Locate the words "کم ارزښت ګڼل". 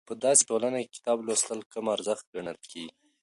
1.73-2.57